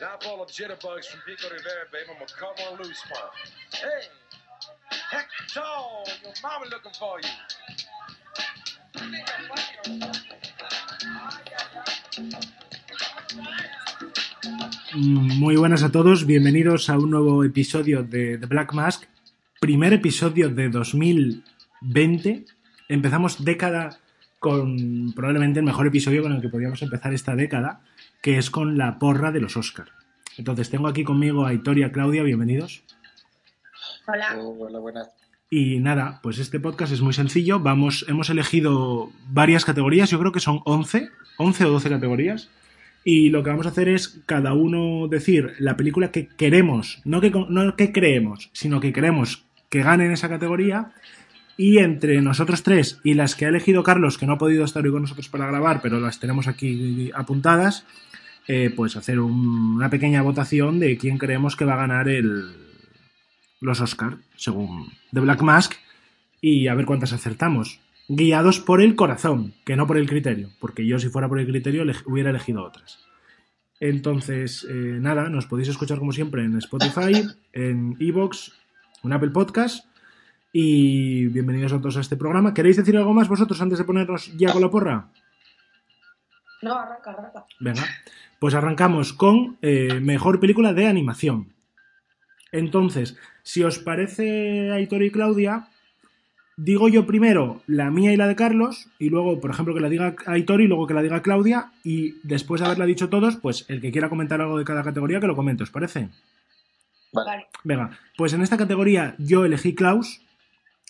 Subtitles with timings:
[0.00, 2.16] Jitterbugs from Pico Rivera, I'm
[2.56, 3.18] gonna loose, man.
[3.70, 4.08] Hey,
[5.10, 5.60] Hector,
[6.22, 7.28] your mama looking for you.
[15.38, 19.04] Muy buenas a todos, bienvenidos a un nuevo episodio de The Black Mask,
[19.60, 22.46] primer episodio de 2020.
[22.88, 24.00] Empezamos década
[24.38, 27.82] con probablemente el mejor episodio con el que podíamos empezar esta década,
[28.22, 29.99] que es con la porra de los Oscar.
[30.40, 32.82] Entonces tengo aquí conmigo a y a Claudia, bienvenidos.
[34.06, 34.38] Hola.
[34.38, 35.10] hola, buenas.
[35.50, 37.60] Y nada, pues este podcast es muy sencillo.
[37.60, 42.48] Vamos, hemos elegido varias categorías, yo creo que son 11, 11 o 12 categorías.
[43.04, 47.20] Y lo que vamos a hacer es cada uno decir la película que queremos, no
[47.20, 50.92] que, no que creemos, sino que queremos que gane en esa categoría.
[51.58, 54.82] Y entre nosotros tres y las que ha elegido Carlos, que no ha podido estar
[54.86, 57.84] hoy con nosotros para grabar, pero las tenemos aquí apuntadas,
[58.52, 62.50] eh, pues hacer un- una pequeña votación de quién creemos que va a ganar el,
[63.60, 65.74] los Oscar, según The Black Mask,
[66.40, 67.78] y a ver cuántas acertamos.
[68.08, 71.46] Guiados por el corazón, que no por el criterio, porque yo si fuera por el
[71.46, 72.98] criterio ele- hubiera elegido otras.
[73.78, 78.52] Entonces, eh, nada, nos podéis escuchar como siempre en Spotify, en Evox,
[79.04, 79.86] en Apple Podcast.
[80.52, 82.52] Y bienvenidos a todos a este programa.
[82.52, 85.08] ¿Queréis decir algo más vosotros antes de ponernos ya con la porra?
[86.62, 87.44] No, arranca, arranca.
[87.60, 87.84] Venga,
[88.40, 91.52] pues arrancamos con eh, mejor película de animación.
[92.50, 95.68] Entonces, si os parece, Aitor y Claudia,
[96.56, 99.90] digo yo primero la mía y la de Carlos, y luego, por ejemplo, que la
[99.90, 103.66] diga Aitor y luego que la diga Claudia, y después de haberla dicho todos, pues
[103.68, 106.08] el que quiera comentar algo de cada categoría, que lo comente, ¿os parece?
[107.12, 107.46] Vale.
[107.62, 110.22] Venga, pues en esta categoría yo elegí Klaus,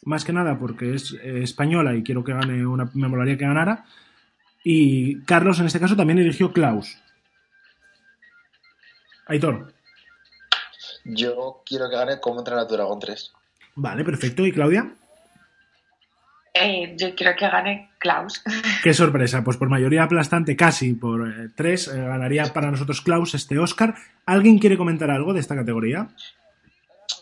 [0.05, 3.45] más que nada porque es eh, española y quiero que gane una, me molaría que
[3.45, 3.87] ganara.
[4.63, 6.99] Y Carlos en este caso también eligió Klaus.
[9.31, 9.73] Aitor.
[11.05, 13.33] Yo quiero que gane como entrenar a tu dragón 3.
[13.77, 14.45] Vale, perfecto.
[14.45, 14.93] ¿Y Claudia?
[16.53, 18.43] Eh, yo quiero que gane Klaus.
[18.83, 23.35] Qué sorpresa, pues por mayoría aplastante, casi por eh, tres, eh, ganaría para nosotros Klaus
[23.35, 23.95] este Oscar.
[24.27, 26.09] ¿Alguien quiere comentar algo de esta categoría?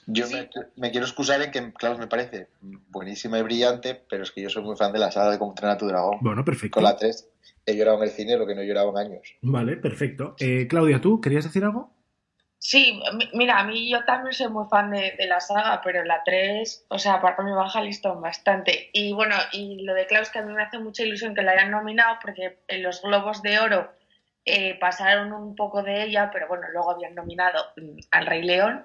[0.07, 0.35] Yo Sí.
[0.35, 2.49] me, me quiero excusar en que, claro, me parece
[2.89, 5.53] buenísima y brillante, pero es que yo soy muy fan de la saga de cómo
[5.53, 6.17] entrenar a tu dragón.
[6.23, 6.77] Bueno, perfecto.
[6.77, 7.29] Con la 3
[7.67, 9.23] he llorado en el cine lo que no he llorado en años.
[9.43, 10.35] Vale, perfecto.
[10.39, 11.93] Eh, Claudia, ¿tú querías decir algo?
[12.61, 16.03] Sí, mi- mira, a mí yo también soy muy fan de, de la saga, pero
[16.05, 18.91] la 3, o sea, para mí baja listón bastante.
[18.93, 21.53] Y bueno, y lo de Klaus, que a mí me hace mucha ilusión que la
[21.53, 23.93] hayan nominado, porque en los Globos de Oro
[24.45, 28.85] eh, pasaron un poco de ella, pero bueno, luego habían nominado mm, al Rey León.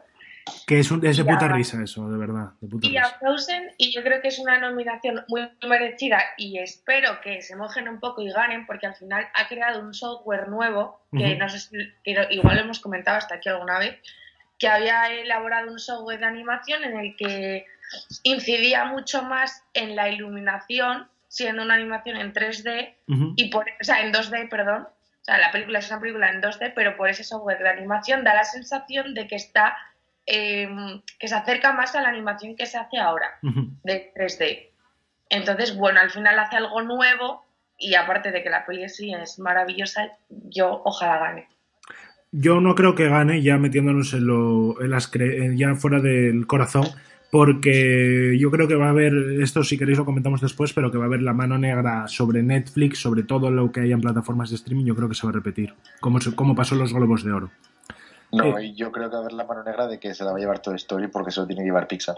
[0.68, 2.52] Que es, un, es de puta risa eso, de verdad.
[2.60, 3.18] De puta y a risa.
[3.20, 7.88] Frozen y yo creo que es una nominación muy merecida y espero que se mojen
[7.88, 11.38] un poco y ganen porque al final ha creado un software nuevo que Ujú.
[11.38, 14.00] no sé si que igual lo hemos comentado hasta aquí alguna vez
[14.60, 17.66] que había elaborado un software de animación en el que
[18.24, 23.34] incidía mucho más en la iluminación siendo una animación en 3D Ujú.
[23.36, 26.42] y por o sea en 2D perdón o sea la película es una película en
[26.42, 29.76] 2D pero por ese software de animación da la sensación de que está
[30.26, 30.68] eh,
[31.20, 33.28] que se acerca más a la animación que se hace ahora
[33.84, 34.70] de 3D.
[35.30, 37.46] Entonces, bueno, al final hace algo nuevo
[37.78, 41.48] y aparte de que la peli sí es maravillosa, yo ojalá gane.
[42.32, 46.48] Yo no creo que gane, ya metiéndonos en, lo, en las cre- ya fuera del
[46.48, 46.88] corazón,
[47.32, 50.98] porque yo creo que va a haber, esto si queréis lo comentamos después, pero que
[50.98, 54.50] va a haber la mano negra sobre Netflix, sobre todo lo que hay en plataformas
[54.50, 57.24] de streaming, yo creo que se va a repetir, como, como pasó en los Globos
[57.24, 57.52] de Oro.
[58.34, 60.32] No, y yo creo que va a haber la mano negra de que se la
[60.32, 62.18] va a llevar Toy Story porque se lo tiene que llevar Pixar.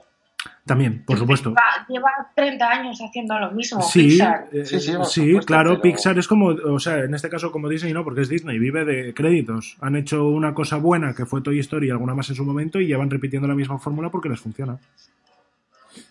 [0.66, 1.54] También, por supuesto.
[1.54, 3.82] Va- lleva 30 años haciendo lo mismo.
[3.82, 4.48] Sí, Pixar.
[4.52, 7.52] eh, Sí, sí, sí, supuesto, claro, pero- Pixar es como, o sea, en este caso
[7.52, 9.76] como Disney no, porque es Disney, vive de créditos.
[9.82, 12.80] Han hecho una cosa buena que fue Toy Story y alguna más en su momento
[12.80, 14.78] y llevan repitiendo la misma fórmula porque les funciona.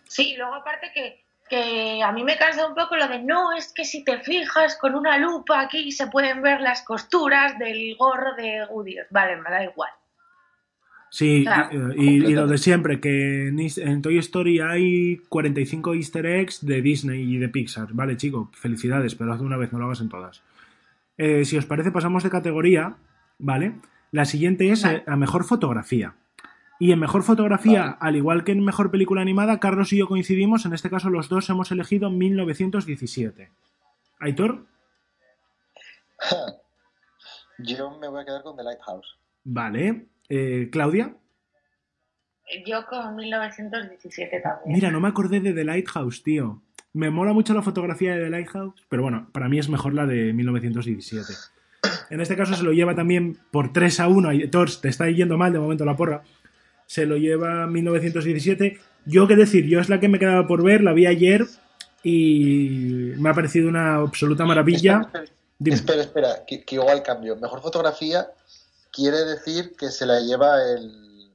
[0.09, 3.73] Sí, luego aparte que, que a mí me cansa un poco lo de no, es
[3.73, 8.35] que si te fijas con una lupa aquí se pueden ver las costuras del gorro
[8.37, 8.97] de Woody.
[9.11, 9.91] Vale, me da igual.
[11.11, 11.93] Sí, Claro.
[11.95, 17.23] y, y- lo de siempre, que en, Toy Story hay 45 easter eggs de Disney
[17.23, 17.89] y de Pixar.
[17.93, 20.43] Vale, chico, felicidades, pero haz de una vez, no lo hagas en todas.
[21.17, 22.97] Eh, si os parece, pasamos de categoría,
[23.39, 23.75] ¿vale?
[24.11, 24.99] La siguiente es Vale.
[24.99, 26.15] eh, a mejor fotografía.
[26.85, 27.97] Y en mejor fotografía, Vale.
[27.99, 31.31] al igual que en mejor película animada, Carlos y yo coincidimos, en este caso los
[31.31, 33.51] dos hemos elegido 1917.
[34.21, 34.67] ¿Aitor?
[37.59, 39.17] Yo me voy a quedar con The Lighthouse.
[39.45, 40.09] Vale.
[40.29, 41.17] Eh, ¿Claudia?
[42.67, 44.75] Yo con 1917 también.
[44.75, 46.61] Mira, no me acordé de The Lighthouse, tío.
[46.93, 50.05] Me mola mucho la fotografía de The Lighthouse, pero bueno, para mí es mejor la
[50.05, 51.33] de 1917.
[52.11, 54.33] En este caso se lo lleva también por 3 a 1.
[54.35, 56.23] y Thor te está yendo mal de momento la porra.
[56.87, 58.79] Se lo lleva 1917.
[59.07, 61.45] Yo qué decir, yo es la que me quedaba por ver, la vi ayer
[62.03, 65.01] y me ha parecido una absoluta maravilla.
[65.03, 65.25] Espera,
[65.75, 67.37] espera, espera, que, que igual cambio.
[67.37, 68.29] Mejor fotografía
[68.93, 71.31] quiere decir que se la lleva el.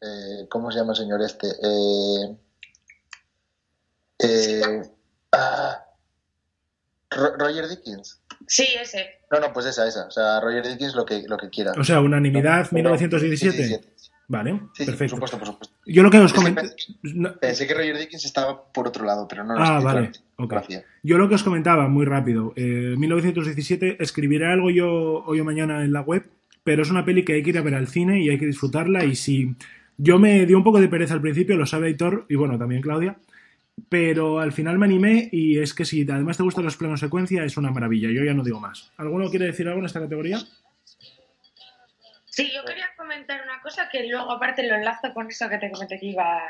[0.00, 1.48] eh, ¿Cómo se llama el señor este?
[1.48, 2.36] Eh,
[4.18, 4.82] eh,
[5.32, 5.84] ah,
[7.10, 8.20] Ro- Roger Dickens.
[8.46, 9.06] Sí, ese.
[9.30, 10.06] No, no, pues esa, esa.
[10.06, 11.72] O sea, Roger Dickens lo que, lo que quiera.
[11.78, 13.80] O sea, unanimidad, No, no, 1917.
[14.28, 14.28] 17.
[14.28, 15.14] Vale, Sí, sí, por perfecto.
[15.16, 15.76] supuesto, por supuesto.
[15.86, 16.62] Yo lo que os comenté.
[17.40, 20.24] Pensé que Roger Dickens estaba por otro lado, pero no lo Ah, vale, claro.
[20.36, 20.50] ok.
[20.50, 20.84] Gracias.
[21.02, 22.52] Yo lo que os comentaba muy rápido.
[22.56, 26.24] eh, 1917, escribiré algo yo hoy o mañana en la web,
[26.64, 28.46] pero es una peli que hay que ir a ver al cine y hay que
[28.46, 29.04] disfrutarla.
[29.04, 29.54] Y si
[29.96, 32.82] yo me dio un poco de pereza al principio, lo sabe Aitor y bueno, también
[32.82, 33.16] Claudia,
[33.88, 37.44] pero al final me animé y es que si además te gustan los planos secuencia,
[37.44, 38.10] es una maravilla.
[38.10, 38.90] Yo ya no digo más.
[38.96, 40.38] ¿Alguno quiere decir algo en esta categoría?
[42.36, 45.70] Sí, yo quería comentar una cosa que luego aparte lo enlazo con eso que te
[45.70, 46.42] comenté que iba,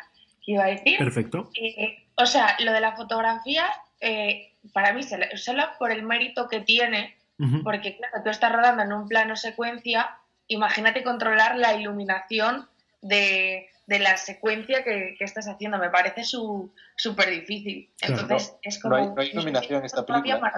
[0.45, 0.99] que iba a decir.
[0.99, 1.51] Perfecto.
[1.55, 3.67] Eh, o sea, lo de la fotografía,
[4.01, 5.03] eh, para mí,
[5.37, 7.17] solo por el mérito que tiene,
[7.63, 10.17] porque claro, tú estás rodando en un plano secuencia,
[10.49, 12.67] imagínate controlar la iluminación
[13.03, 17.91] de, de la secuencia que, que estás haciendo, me parece su- súper difícil.
[18.01, 18.23] Claro.
[18.23, 18.97] Entonces, es No como...
[18.97, 20.53] hay- no hay iluminación en esta película.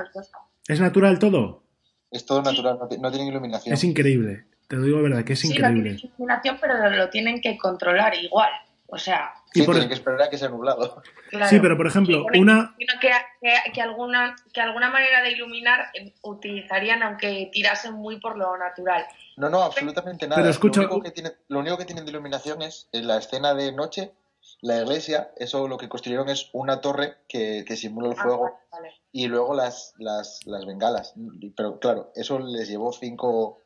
[0.69, 1.65] ¿Es natural todo?
[2.11, 3.75] Es todo natural, no, ti- no tiene iluminación.
[3.75, 4.47] Es increíble.
[4.69, 5.97] Te lo digo verdad, que es Sí, increíble.
[6.03, 8.51] iluminación, pero lo, tienen que controlar igual.
[8.91, 11.03] O sea, Y Sí, por- tienen que esperar a que sea nublado.
[11.31, 11.47] claro.
[11.49, 13.11] Sí, pero por ejemplo, Sí, una, que,
[13.41, 18.57] que- que alguna, que alguna manera de iluminar eh, utilizarían aunque tirasen muy por lo
[18.59, 19.07] natural.
[19.39, 20.41] No, no, absolutamente nada.
[20.43, 23.17] Pero escucha- Lo único que, tiene, lo único que tienen de iluminación es en la
[23.17, 24.13] escena de noche,
[24.61, 28.43] la iglesia, eso lo que construyeron es una torre que, que simula el Ah, fuego
[28.43, 28.95] vale, vale.
[29.13, 31.15] y luego las, las, las bengalas.
[31.57, 33.63] Pero claro, eso les llevó cinco,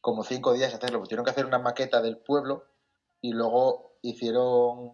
[0.00, 0.98] como cinco días hacerlo.
[0.98, 2.64] Pues tuvieron que hacer una maqueta del pueblo
[3.20, 4.92] y luego hicieron,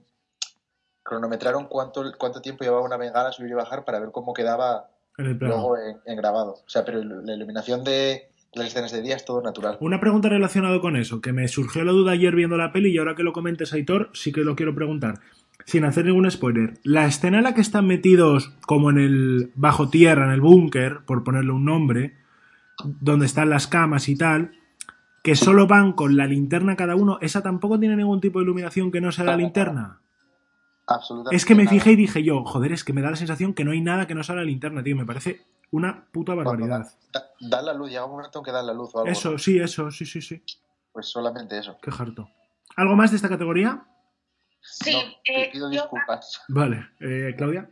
[1.02, 5.26] cronometraron cuánto, cuánto tiempo llevaba una bengala subir y bajar para ver cómo quedaba en
[5.26, 5.54] el plano.
[5.54, 6.52] luego en, en grabado.
[6.66, 9.76] O sea, pero la iluminación de las escenas de día es todo natural.
[9.80, 12.98] Una pregunta relacionada con eso, que me surgió la duda ayer viendo la peli y
[12.98, 15.20] ahora que lo comentes, Aitor, sí que lo quiero preguntar.
[15.64, 19.88] Sin hacer ningún spoiler, la escena en la que están metidos como en el bajo
[19.88, 22.14] tierra, en el búnker, por ponerle un nombre,
[22.84, 24.52] donde están las camas y tal,
[25.26, 28.92] que solo van con la linterna cada uno, ¿esa tampoco tiene ningún tipo de iluminación
[28.92, 30.00] que no sea la linterna?
[30.86, 31.34] Absolutamente.
[31.34, 31.74] Es que me nada.
[31.74, 34.06] fijé y dije yo, joder, es que me da la sensación que no hay nada
[34.06, 36.86] que no sea la linterna, tío, me parece una puta barbaridad.
[37.12, 39.10] Da, da la luz, llega un momento en que da la luz o algo.
[39.10, 40.40] Eso, sí, eso, sí, sí, sí.
[40.92, 41.76] Pues solamente eso.
[41.82, 42.30] Qué harto.
[42.76, 43.84] ¿Algo más de esta categoría?
[44.60, 46.40] Sí, No, te eh, pido yo, disculpas.
[46.46, 47.68] Vale, eh, Claudia.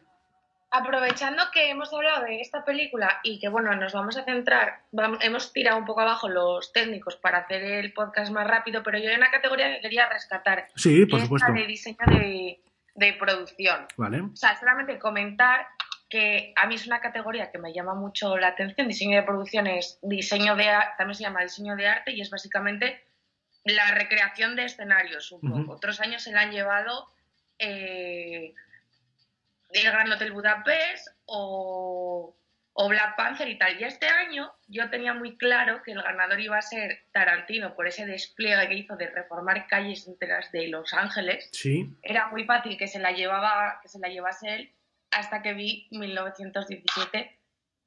[0.74, 4.80] Aprovechando que hemos hablado de esta película y que bueno, nos vamos a centrar,
[5.20, 9.08] hemos tirado un poco abajo los técnicos para hacer el podcast más rápido, pero yo
[9.08, 12.60] hay una categoría que quería rescatar, Sí, que es la de diseño de,
[12.96, 13.86] de producción.
[13.96, 14.22] Vale.
[14.22, 15.68] O sea, solamente comentar
[16.10, 18.88] que a mí es una categoría que me llama mucho la atención.
[18.88, 20.66] Diseño de producción es diseño de
[20.98, 23.00] también se llama diseño de arte y es básicamente
[23.64, 25.72] la recreación de escenarios un poco.
[25.74, 27.08] Otros años se le han llevado
[27.60, 28.54] eh,
[29.74, 32.36] el Gran Hotel Budapest o,
[32.72, 33.80] o Black Panther y tal.
[33.80, 37.86] Y este año yo tenía muy claro que el ganador iba a ser Tarantino por
[37.86, 41.88] ese despliegue que hizo de reformar calles enteras de Los Ángeles Sí.
[42.02, 44.72] era muy fácil que se la llevaba que se la llevase él
[45.10, 47.38] hasta que vi 1917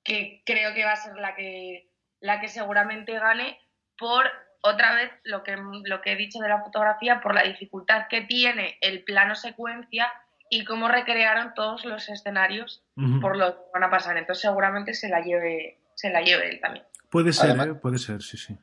[0.03, 1.89] que creo que va a ser la que
[2.20, 3.60] la que seguramente gane
[3.98, 4.29] por
[4.62, 8.22] otra vez lo que lo que he dicho de la fotografía por la dificultad que
[8.22, 10.12] tiene el plano secuencia
[10.50, 12.84] y cómo recrearon todos los escenarios
[13.22, 16.60] por lo que van a pasar entonces seguramente se la lleve se la lleve él
[16.62, 17.74] también Puede ser, Además- ¿eh?
[17.75, 18.58] Puede ser, sí, sí.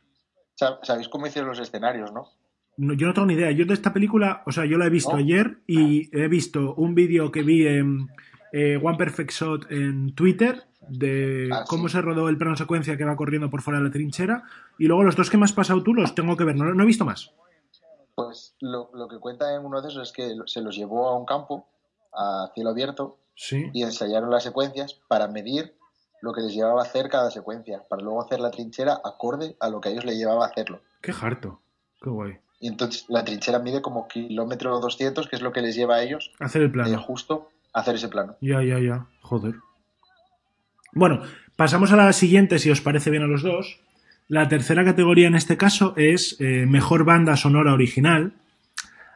[0.61, 2.29] Sab- Sabéis cómo hicieron los escenarios, ¿no?
[2.77, 3.51] No, yo no tengo ni idea.
[3.53, 5.17] Yo de esta película, o sea, yo la he visto ¿No?
[5.19, 8.09] ayer y he visto un vídeo que vi en
[8.53, 11.93] eh, One Perfect Shot en Twitter de Ah, cómo sí.
[11.95, 14.43] se rodó el plano secuencia que va corriendo por fuera de la trinchera
[14.79, 16.57] y luego los dos que me has pasado tú los tengo que ver.
[16.57, 17.33] No, no he visto más.
[18.15, 21.17] Pues lo, lo que cuenta en uno de esos es que se los llevó a
[21.19, 21.67] un campo,
[22.17, 23.69] a cielo abierto, Sí.
[23.73, 25.75] y ensayaron las secuencias para medir
[26.23, 29.69] lo que les llevaba a hacer cada secuencia, para luego hacer la trinchera acorde a
[29.69, 30.81] lo que a ellos les llevaba a hacerlo.
[31.03, 31.61] Qué harto.
[32.01, 32.39] Qué guay.
[32.61, 36.03] Y entonces la trinchera mide como kilómetro 200, que es lo que les lleva a
[36.03, 37.03] ellos Hacer el eh, plano.
[37.03, 38.37] justo a hacer ese plano.
[38.41, 39.07] Ya, ya, ya.
[39.21, 39.55] Joder.
[40.93, 41.23] Bueno,
[41.57, 43.81] pasamos a la siguiente, si os parece bien a los dos.
[44.29, 48.33] La tercera categoría en este caso es eh, Mejor Banda Sonora Original.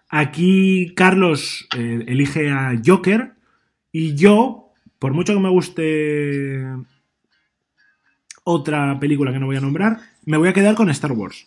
[0.09, 3.33] Aquí Carlos eh, elige a Joker
[3.93, 6.65] y yo, por mucho que me guste
[8.45, 11.47] otra película que no voy a nombrar, me voy a quedar con Star Wars.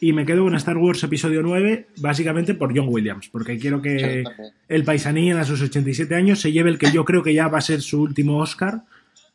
[0.00, 4.24] Y me quedo con Star Wars Episodio 9, básicamente por John Williams, porque quiero que
[4.68, 7.58] el paisanín a sus 87 años se lleve el que yo creo que ya va
[7.58, 8.82] a ser su último Oscar,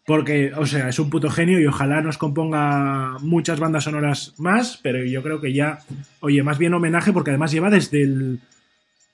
[0.05, 4.77] porque, o sea, es un puto genio y ojalá nos componga muchas bandas sonoras más,
[4.83, 5.79] pero yo creo que ya,
[6.19, 8.39] oye, más bien homenaje, porque además lleva desde el...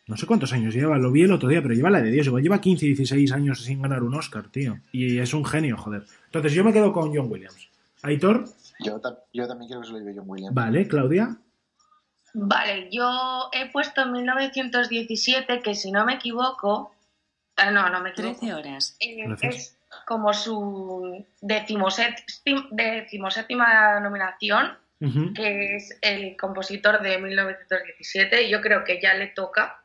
[0.08, 2.28] No sé cuántos años lleva, lo vi el otro día, pero lleva la de Dios,
[2.28, 4.78] igual lleva 15, 16 años sin ganar un Oscar, tío.
[4.92, 6.04] Y es un genio, joder.
[6.26, 7.70] Entonces yo me quedo con John Williams.
[8.02, 8.44] Aitor,
[8.82, 10.54] Yo, ta- yo también quiero que se lo lleve John Williams.
[10.54, 11.38] vale, Claudia.
[12.34, 16.94] Vale, yo he puesto 1917, que si no me equivoco,
[17.58, 18.98] ah, no, no me equivoco, 13 horas.
[19.00, 24.78] eh, es como su decimoséptima, decimoséptima nominación,
[25.36, 29.83] que es el compositor de 1917, y yo creo que ya le toca,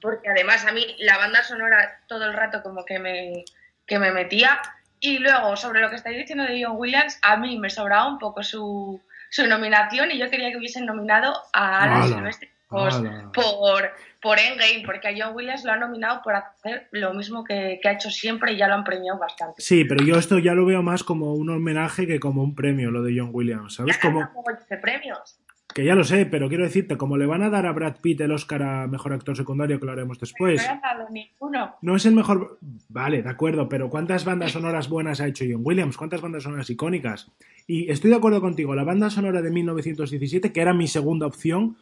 [0.00, 3.44] Porque además a mí la banda sonora todo el rato como que me,
[3.86, 4.60] que me metía.
[5.00, 8.18] Y luego, sobre lo que estáis diciendo de John Williams, a mí me sobraba un
[8.18, 12.30] poco su, su nominación y yo quería que hubiesen nominado a Alan
[12.70, 13.30] ¡Hala!
[13.32, 17.78] por, por Endgame, porque a John Williams lo han nominado por hacer lo mismo que,
[17.82, 19.60] que ha hecho siempre y ya lo han premiado bastante.
[19.60, 22.90] Sí, pero yo esto ya lo veo más como un homenaje que como un premio,
[22.90, 23.96] lo de John Williams, ¿sabes?
[23.96, 24.28] Ya Como,
[24.82, 25.38] premios.
[25.74, 28.20] Que ya lo sé, pero quiero decirte, como le van a dar a Brad Pitt
[28.20, 31.74] el Oscar a Mejor Actor Secundario, que lo haremos después, no han dado ninguno.
[31.82, 32.58] no es el mejor...
[32.88, 35.96] Vale, de acuerdo, pero ¿cuántas bandas sonoras buenas ha hecho John Williams?
[35.96, 37.32] ¿Cuántas bandas sonoras icónicas?
[37.66, 41.76] Y estoy de acuerdo contigo, la banda sonora de 1917, que era mi segunda opción,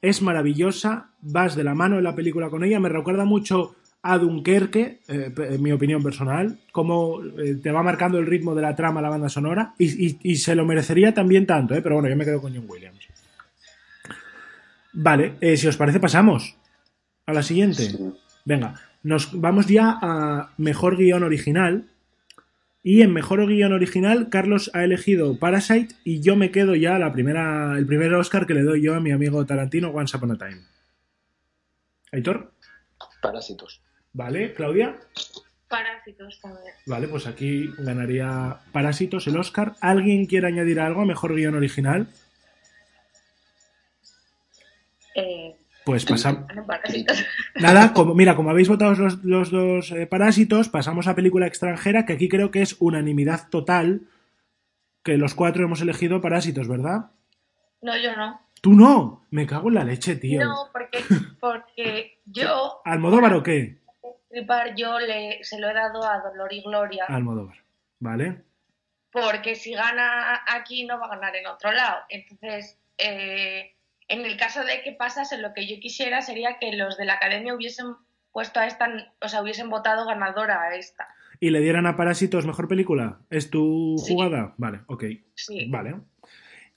[0.00, 4.16] es maravillosa, vas de la mano en la película con ella, me recuerda mucho a
[4.18, 8.74] Dunkerque, eh, en mi opinión personal, como eh, te va marcando el ritmo de la
[8.76, 12.08] trama la banda sonora, y, y- y se lo merecería también tanto, eh, pero bueno,
[12.08, 13.06] yo me quedo con John Williams.
[14.92, 16.56] Vale, eh, si os parece pasamos
[17.26, 17.82] a la siguiente.
[17.90, 17.98] Sí.
[18.44, 21.88] Venga, nos vamos ya a mejor guion original.
[22.82, 27.12] Y en mejor guion original, Carlos ha elegido Parasite y yo me quedo ya la
[27.12, 30.38] primera, el primer Oscar que le doy yo a mi amigo Tarantino, Once Upon a
[30.38, 30.62] Time.
[32.12, 32.52] Aitor,
[33.20, 33.82] Parásitos.
[34.18, 34.52] ¿Vale?
[34.52, 34.96] Claudia,
[35.68, 36.74] Parásitos también.
[36.86, 39.74] vale, pues aquí ganaría Parásitos el Oscar.
[39.80, 42.08] ¿Alguien quiere añadir algo mejor guion original?
[45.14, 46.46] Eh, Pues pasamos.
[47.54, 52.04] Nada, como, mira, como habéis votado los, los dos eh, parásitos, pasamos a película extranjera,
[52.04, 54.02] que aquí creo que es unanimidad total,
[55.04, 57.12] que los cuatro hemos elegido parásitos, ¿verdad?
[57.82, 58.40] No, yo no.
[58.60, 60.44] Tú no, me cago en la leche, tío.
[60.44, 60.98] No, porque,
[61.40, 63.77] porque yo, ¿Almodóvar o qué?
[64.28, 67.56] Tripar, yo le, se lo he dado a Dolor y Gloria, Almodóvar,
[67.98, 68.42] ¿vale?
[69.10, 71.96] porque si gana aquí no va a ganar en otro lado.
[72.10, 73.74] Entonces, eh,
[74.06, 77.14] en el caso de que pasase, lo que yo quisiera sería que los de la
[77.14, 77.86] academia hubiesen
[78.32, 78.88] puesto a esta,
[79.20, 81.08] o sea, hubiesen votado ganadora a esta.
[81.40, 83.20] ¿Y le dieran a Parásitos mejor película?
[83.30, 84.12] ¿Es tu Sí.
[84.12, 84.54] jugada?
[84.58, 85.04] Vale, ok.
[85.34, 85.66] Sí.
[85.70, 85.96] Vale.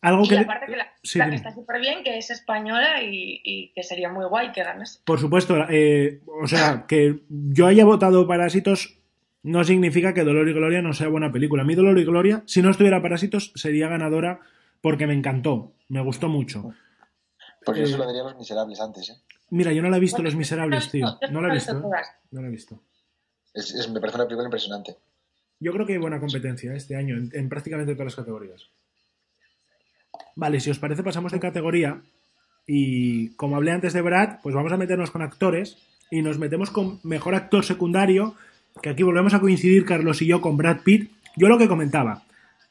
[0.01, 0.37] Algo Y que...
[0.39, 1.37] aparte que la, Sí, la- dime.
[1.37, 4.99] está súper bien, que es española y, y que sería muy guay que ganase.
[5.05, 8.97] Por supuesto, eh, o sea, que yo haya votado Parásitos
[9.43, 11.63] no significa que Dolor y Gloria no sea buena película.
[11.63, 14.39] A mí Dolor y Gloria, si no estuviera Parásitos, sería ganadora
[14.81, 16.73] porque me encantó, me gustó mucho.
[17.67, 19.15] Yo Eh, se lo daría los miserables antes, ¿eh?
[19.51, 21.05] Mira, yo no la he visto Bueno, Los Miserables, tío.
[21.21, 21.77] yo No la he visto.
[21.77, 22.01] ¿eh?
[22.31, 22.81] No la he visto.
[23.53, 24.95] Es- es- me parece una película impresionante.
[25.59, 28.69] Yo creo que hay buena competencia este año en, en prácticamente todas las categorías.
[30.35, 32.01] Vale, si os parece, pasamos de categoría.
[32.67, 35.77] Y como hablé antes de Brad, pues vamos a meternos con actores.
[36.09, 38.35] Y nos metemos con mejor actor secundario.
[38.81, 41.11] Que aquí volvemos a coincidir, Carlos y yo, con Brad Pitt.
[41.35, 42.23] Yo lo que comentaba,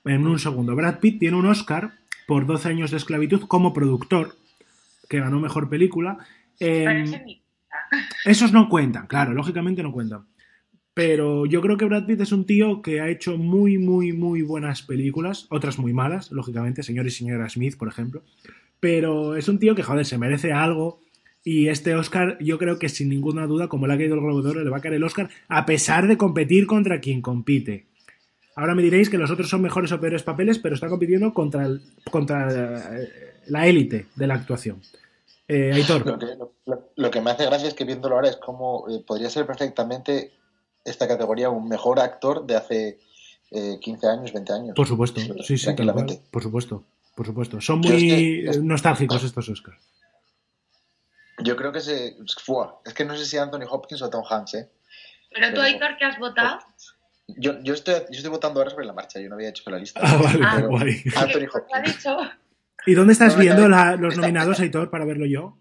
[0.04, 1.92] en un segundo, Brad Pitt tiene un Oscar
[2.26, 4.36] por 12 años de esclavitud como productor,
[5.08, 6.18] que ganó mejor película.
[7.04, 7.42] Ni-
[8.24, 10.26] esos no cuentan, claro, lógicamente no cuentan.
[11.00, 14.42] Pero yo creo que Brad Pitt es un tío que ha hecho muy, muy, muy
[14.42, 18.22] buenas películas, otras muy malas, lógicamente, señor y señora Smith, por ejemplo.
[18.80, 21.00] Pero es un tío que, joder, se merece algo.
[21.42, 24.42] Y este Oscar, yo creo que sin ninguna duda, como le ha caído el Globo
[24.42, 27.86] de Oro, le va a caer el Oscar, a pesar de competir contra quien compite.
[28.54, 31.64] Ahora me diréis que los otros son mejores o peores papeles, pero está compitiendo contra,
[31.64, 31.80] el-
[32.10, 33.08] contra eh,
[33.46, 34.82] la élite de la actuación.
[35.48, 36.04] Eh, Aitor.
[36.96, 40.32] Lo que, me hace gracia es que viéndolo ahora es como eh, podría ser perfectamente
[40.84, 42.98] esta categoría un mejor actor de hace
[43.50, 44.72] eh, 15 años, 20 años.
[44.76, 45.26] Por supuesto, sí,
[45.58, 45.86] sí, tal cual.
[45.86, 46.22] Tranquilamente.
[46.30, 46.84] Por supuesto,
[47.14, 47.60] por supuesto.
[47.60, 49.78] Son es muy que- es- nostálgicos estos Oscars.
[51.42, 52.16] Yo creo que se.
[52.44, 54.68] Fua, es que no sé si Anthony Hopkins o Tom Hanks, ¿eh?
[55.32, 56.58] Pero tú, Aitor, ¿qué has votado?
[57.28, 59.78] Yo, yo, estoy, yo estoy votando ahora sobre la marcha, yo no había hecho la
[59.78, 60.00] lista.
[60.02, 60.60] Ah, vale, Ah.
[60.68, 61.02] guay.
[61.16, 61.96] Anthony ha Hopkins.
[61.96, 62.16] dicho
[62.86, 65.56] ¿Y dónde estás No, viendo la- los está- nominados, está- Aitor, para verlo yo?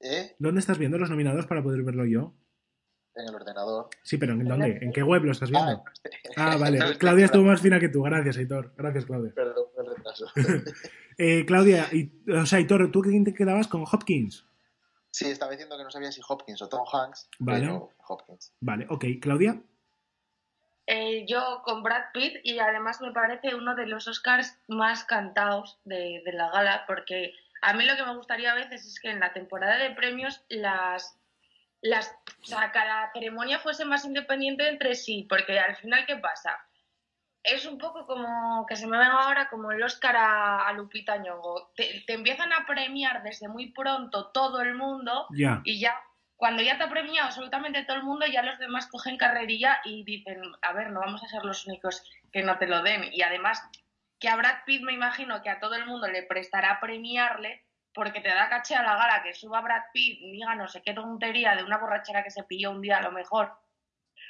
[0.00, 0.34] ¿Eh?
[0.38, 2.34] ¿Dónde estás viendo los nominados para poder verlo yo?
[3.14, 3.88] En el ordenador.
[4.02, 4.78] Sí, pero ¿en dónde?
[4.80, 5.82] ¿En qué web lo estás viendo?
[6.36, 6.78] Ah, Ah, vale.
[6.98, 8.02] Claudia estuvo más fina que tú.
[8.02, 8.72] Gracias, Aitor.
[8.76, 9.32] Gracias, Claudia.
[9.34, 10.26] Perdón por el retraso.
[11.18, 14.46] Eh, Claudia, y, o sea, Aitor, ¿tú quién te quedabas con Hopkins?
[15.10, 17.60] Sí, estaba diciendo que no sabía si Hopkins o Tom Hanks, Vale.
[17.60, 18.54] pero Hopkins.
[18.60, 19.04] Vale, ok.
[19.20, 19.60] Claudia.
[20.86, 25.78] Eh, yo con Brad Pitt y además me parece uno de los Oscars más cantados
[25.84, 29.10] de, de la gala porque a mí lo que me gustaría a veces es que
[29.10, 31.16] en la temporada de premios las,
[31.82, 36.58] las o sea, cada ceremonia fuese más independiente entre sí porque al final ¿qué pasa?
[37.42, 41.16] Es un poco como que se me venga ahora como el Oscar a, a Lupita
[41.16, 41.72] Nyong'o.
[41.74, 45.26] Te, te empiezan a premiar desde muy pronto todo el mundo
[45.64, 45.96] y ya,
[46.36, 50.04] cuando ya te ha premiado absolutamente todo el mundo, ya los demás cogen carrerilla y
[50.04, 53.04] dicen, a ver, no vamos a ser los únicos que no te lo den.
[53.12, 53.62] Y además,
[54.18, 58.20] que a Brad Pitt me imagino que a todo el mundo le prestará premiarle porque
[58.20, 60.94] te da caché a la gala que suba Brad Pitt y diga no sé qué
[60.94, 63.52] tontería de una borrachera que se pilló un día a lo mejor,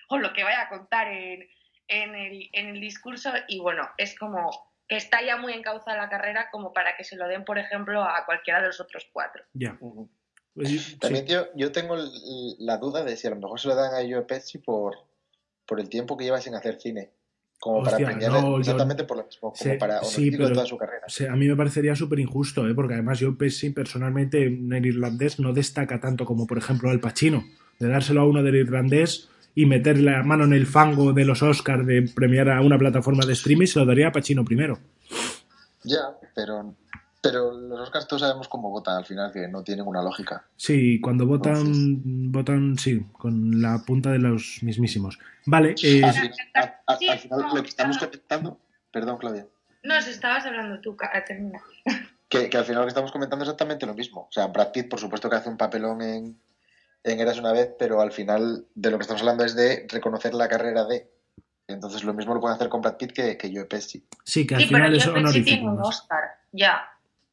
[0.09, 1.49] o lo que vaya a contar en,
[1.89, 3.33] en, el, en el discurso.
[3.49, 4.51] Y bueno, es como
[4.89, 8.03] que está ya muy encauzada la carrera como para que se lo den, por ejemplo,
[8.03, 9.45] a cualquiera de los otros cuatro.
[9.53, 9.79] Ya.
[10.55, 10.99] Pues, sí.
[10.99, 11.97] También, tío, yo tengo
[12.59, 14.97] la duda de si a lo mejor se lo dan a Joe Pesci por,
[15.67, 17.11] por el tiempo que lleva sin hacer cine.
[17.65, 20.67] Como Hostia, para premiarle no, yo- exactamente por lo mismo, como para sí, pero- toda
[20.67, 21.07] su carrera.
[21.31, 22.75] A mí me parecería súper injusto, ¿eh?
[22.75, 26.99] porque además yo Pesci personalmente en el irlandés no destaca tanto como por ejemplo Al
[26.99, 27.45] Pacino.
[27.79, 31.41] De dárselo a uno del irlandés y meter la mano en el fango de los
[31.45, 34.81] Oscars de premiar a una plataforma de streaming, se lo daría a Pacino primero.
[35.85, 36.01] Ya,
[36.35, 36.75] pero,
[37.23, 40.45] pero los Oscars todos sabemos cómo votan al final, que no tienen una lógica.
[40.57, 45.19] Sí, cuando votan, Entonces- votan, sí, con la punta de los mismísimos.
[45.47, 48.59] Vale, eh, Al, fin- al- al- Sí, al final no, lo que estamos comentando,
[48.91, 49.47] perdón Claudia,
[49.85, 51.61] No, si estabas hablando tú, termina.
[52.29, 54.23] que, que al final lo que estamos comentando es exactamente lo mismo.
[54.23, 56.39] O sea, Brad Pitt por supuesto que hace un papelón en,
[57.05, 60.35] en Eras una vez, pero al final de lo que estamos hablando es de reconocer
[60.35, 61.09] la carrera de...
[61.69, 64.05] Entonces lo mismo lo pueden hacer con Brad Pitt que, que Joe Pesci.
[64.25, 65.89] sí, que al Sí, pero final es yo que tiene honorífico.
[65.89, 66.21] Oscar,
[66.53, 66.83] ya.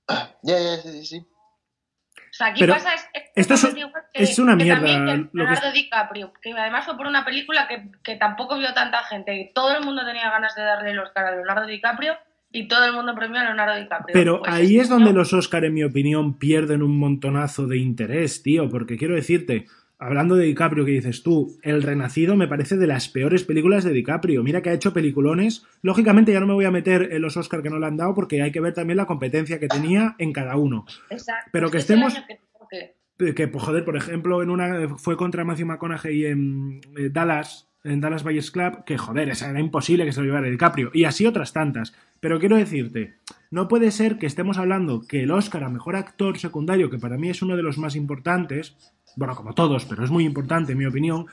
[0.44, 1.18] Ya, ya, sí, sí, sí.
[1.20, 3.02] O sea, aquí Pero pasa es,
[3.36, 6.52] esto es- exactamente igual que- es una mierda también que lo que Leonardo DiCaprio, que
[6.54, 9.52] además fue por una película que, que tampoco vio tanta gente.
[9.54, 12.14] Todo el mundo tenía ganas de darle el Oscar a Leonardo DiCaprio
[12.52, 14.14] y todo el mundo premió a Leonardo DiCaprio.
[14.14, 18.42] Pero Pues ahí es donde los Oscar, en mi opinión, pierden un montonazo de interés,
[18.44, 19.66] tío, porque quiero decirte,
[20.00, 23.92] hablando de DiCaprio que dices tú, El Renacido me parece de las peores películas de
[23.92, 24.42] DiCaprio.
[24.44, 25.66] Mira que ha hecho peliculones.
[25.82, 28.16] Lógicamente ya no me voy a meter en los Oscar que no le han dado
[28.16, 30.86] porque hay que ver también la competencia que tenía en cada uno.
[31.10, 32.96] Exacto, pero que es el estemos- que.
[33.36, 38.00] Que, pues, joder, por ejemplo, en una fue contra Matthew McConaughey en eh, Dallas, en
[38.00, 40.90] Dallas Buyers Club, que joder, esa era imposible que se lo llevara DiCaprio.
[40.94, 41.94] Y así otras tantas.
[42.22, 43.16] Pero quiero decirte,
[43.52, 47.18] no puede ser que estemos hablando que el Oscar a Mejor Actor Secundario, que para
[47.18, 48.78] mí es uno de los más importantes,
[49.16, 51.26] bueno, como todos, pero es muy importante en mi opinión,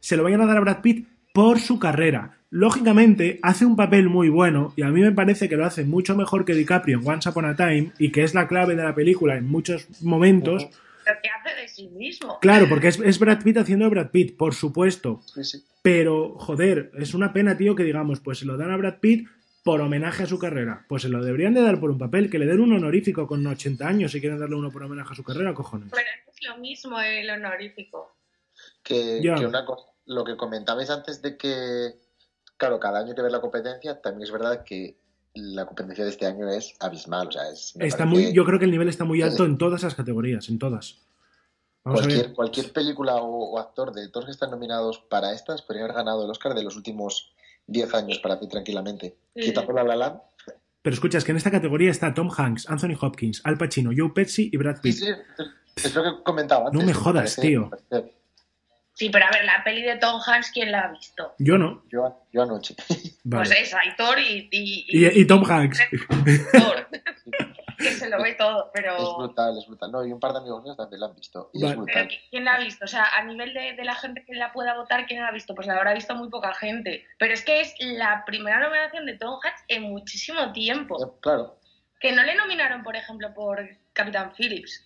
[0.00, 2.38] se lo vayan a dar a Brad Pitt por su carrera.
[2.50, 6.16] Lógicamente, hace un papel muy bueno y a mí me parece que lo hace mucho
[6.16, 8.94] mejor que DiCaprio en Once Upon a Time y que es la clave de la
[8.94, 10.66] película en muchos momentos.
[11.04, 12.38] Pero que hace de sí mismo.
[12.40, 15.20] Claro, porque es, es Brad Pitt haciendo de Brad Pitt, por supuesto.
[15.34, 15.64] Sí, sí.
[15.82, 19.28] Pero, joder, es una pena, tío, que digamos, pues se lo dan a Brad Pitt
[19.68, 20.86] por homenaje a su carrera.
[20.88, 23.46] Pues se lo deberían de dar por un papel, que le den un honorífico con
[23.46, 25.90] 80 años si quieren darle uno por homenaje a su carrera, cojones.
[25.92, 28.16] Pero es lo mismo el honorífico.
[28.82, 31.90] Que, una cosa, lo que comentabais antes de que,
[32.56, 34.96] claro, cada año hay que ver la competencia, también es verdad que
[35.34, 37.28] la competencia de este año es abismal.
[37.28, 39.82] O sea, es, Está muy, yo creo que el nivel está muy alto en todas
[39.82, 40.96] las categorías, en todas.
[41.84, 45.96] Vamos cualquier, película o, o actor de todos que están nominados para estas podrían haber
[45.96, 47.34] ganado el Oscar de los últimos
[47.68, 49.14] 10 años para mí tranquilamente.
[49.36, 49.42] Sí.
[49.42, 50.20] Quitando la La Land.
[50.82, 54.48] Pero escuchas que en esta categoría está Tom Hanks, Anthony Hopkins, Al Pacino, Joe Pesci
[54.52, 54.94] y Brad Sí, Pitt.
[54.96, 55.06] sí,
[55.76, 56.80] es lo que comentaba antes.
[56.80, 57.70] No me jodas, parece- tío.
[57.70, 58.12] parece-
[58.94, 61.32] Sí, pero a ver, la peli de Tom Hanks, ¿quién la ha visto?
[61.38, 61.84] Yo no.
[61.88, 62.74] Yo, yo anoche.
[63.30, 64.48] Pues es Aitor y...
[64.50, 65.78] Y, Y, y Tom Hanks.
[66.52, 66.88] Thor.
[67.78, 69.16] Que se lo ve todo, Es pero...
[69.16, 69.90] brutal, es brutal.
[69.92, 71.50] No, y un par de amigos míos también la han visto.
[71.54, 71.70] Y Vale.
[71.74, 72.20] es Pero brutal.
[72.30, 72.84] ¿quién la ha visto?
[72.84, 75.32] O sea, a nivel de, de la gente que la pueda votar, ¿quién la ha
[75.32, 75.54] visto?
[75.54, 77.06] Pues la habrá visto muy poca gente.
[77.18, 81.02] Pero es que es la primera nominación de Tom Hanks en muchísimo tiempo.
[81.02, 81.58] Eh, Claro,
[82.00, 84.84] Que no le nominaron, por ejemplo, por Capitán Phillips.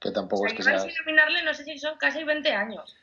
[0.00, 0.78] que O tampoco sea, es que sea.
[0.78, 2.94] sin nominarle, no sé si son casi 20 años.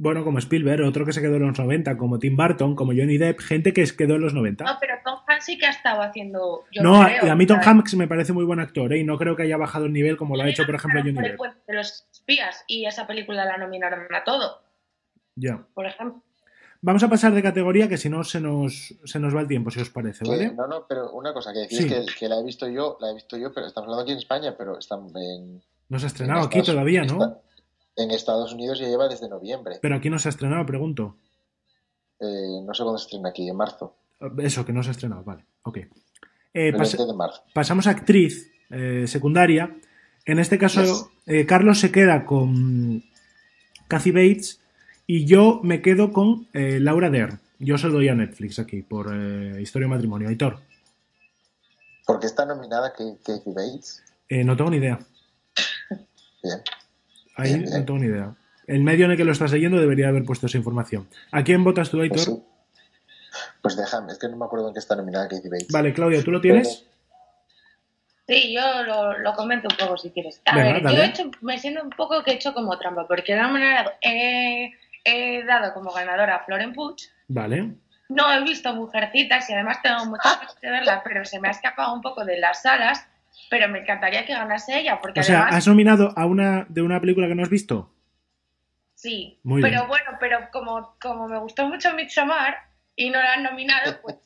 [0.00, 3.18] Bueno, como Spielberg, otro que se quedó en los 90, como Tim Burton, como Johnny
[3.18, 4.62] Depp, gente que se quedó en los 90.
[4.62, 6.64] No, pero Tom Hanks sí que ha estado haciendo.
[6.70, 7.68] Yo No, creo, y a mí Tom ¿sabes?
[7.68, 8.98] Hanks me parece muy buen actor, ¿eh?
[8.98, 11.20] y no creo que haya bajado el nivel como lo ha hecho, por ejemplo, Johnny
[11.20, 11.36] Depp.
[11.36, 14.62] puente de los espías y esa película la nominaron a todo,
[15.34, 15.66] Ya.
[15.74, 16.22] por ejemplo.
[16.80, 19.68] Vamos a pasar de categoría, que si no se nos, se nos va el tiempo,
[19.72, 20.52] si os parece, que- ¿vale?
[20.54, 21.88] no, no, pero una cosa que decís Sí.
[21.88, 24.18] que, que la he visto yo, la he visto yo, pero estamos hablando aquí en
[24.18, 25.60] España, pero están en.
[25.88, 27.14] No se ha estrenado en aquí Estados- todavía, ¿no?
[27.24, 27.40] está-
[27.98, 29.78] En Estados Unidos ya lleva desde noviembre.
[29.82, 31.16] Pero aquí no se ha estrenado, pregunto.
[32.20, 33.94] Eh, no sé cuándo se estrena aquí, en marzo.
[34.38, 35.44] Eso, que no se ha estrenado, vale.
[35.62, 35.78] Ok.
[35.78, 35.88] Eh,
[36.54, 37.42] El pas- 20 de marzo.
[37.52, 39.76] pasamos a actriz eh, secundaria.
[40.24, 41.06] En este caso, Yes.
[41.26, 43.02] eh, Carlos se queda con
[43.88, 44.60] Kathy Bates
[45.06, 47.40] y yo me quedo con eh, Laura Dern.
[47.58, 50.28] Yo se lo doy a Netflix aquí por eh, Historia de Matrimonio.
[50.28, 50.60] Aitor,
[52.06, 54.02] ¿Por qué está nominada Kathy Bates?
[54.28, 54.98] eh, no tengo ni idea.
[56.42, 56.60] Bien.
[57.38, 57.78] Ahí Bien, bien.
[57.80, 58.34] no tengo ni idea.
[58.66, 61.08] El medio en el que lo estás leyendo debería haber puesto esa información.
[61.32, 62.16] ¿A quién votas tú, Aitor?
[62.16, 62.42] Pues, sí.
[63.62, 65.68] Pues déjame, es que no me acuerdo en qué está nominada Kathy Bates.
[65.72, 66.84] Vale, Claudia, ¿tú lo tienes?
[68.26, 70.42] Sí, yo lo, lo comento un poco si quieres.
[70.44, 70.96] A Venga, ver, dale.
[70.96, 73.48] yo he hecho, me siento un poco que he hecho como trampa, porque de una
[73.48, 74.70] manera he,
[75.04, 76.96] he dado como ganadora a Floren Puig.
[77.28, 77.72] Vale.
[78.10, 81.52] No he visto Mujercitas y además tengo muchas ganas de verla, pero se me ha
[81.52, 83.06] escapado un poco de las salas.
[83.50, 85.56] Pero me encantaría que ganase ella, porque O sea, además.
[85.56, 87.94] ¿has nominado a una de una película que no has visto?
[88.94, 89.88] Sí, Muy pero bien.
[89.88, 92.58] bueno, pero como, como me gustó mucho Midsommar
[92.96, 94.16] y no la han nominado, pues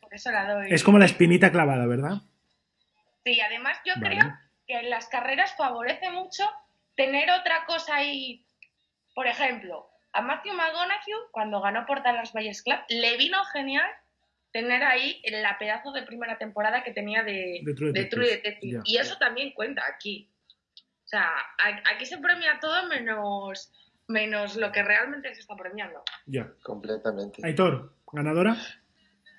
[0.00, 0.72] por eso la doy.
[0.72, 2.22] Es como la espinita clavada, ¿verdad?
[3.24, 4.16] Sí, además yo Vale.
[4.18, 4.32] creo
[4.66, 6.44] que en las carreras favorece mucho
[6.96, 8.46] tener otra cosa ahí.
[9.14, 13.88] Por ejemplo, a Matthew McConaughey, cuando ganó por Dallas Buyers Club, le vino genial
[14.52, 18.36] tener ahí la pedazo de primera temporada que tenía de, De True de True Detective.
[18.36, 18.72] Detective.
[18.72, 18.80] Ya.
[18.84, 20.30] Y eso también cuenta aquí.
[21.04, 21.30] O sea,
[21.94, 23.72] aquí se premia todo menos,
[24.08, 26.02] menos lo que realmente se está premiando.
[26.26, 26.52] Ya.
[26.62, 27.44] Completamente.
[27.44, 28.56] Aitor, ganadora.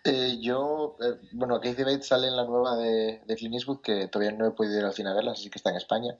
[0.05, 4.07] Eh, yo, eh, bueno, Kathy Bates sale en la nueva de, de Clint Eastwood, que
[4.09, 6.15] todavía no he podido ir al cine a verla, así que está en España.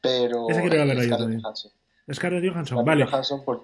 [0.00, 0.48] Pero.
[0.48, 1.40] Esa quiero verla yo también.
[1.42, 1.72] Johansson.
[2.12, 2.78] Scarlett Johansson.
[2.78, 3.04] Scarlett Vale.
[3.04, 3.62] Johansson por